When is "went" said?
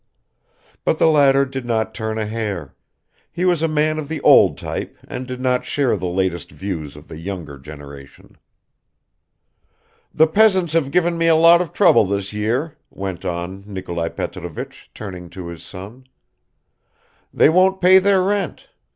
12.89-13.25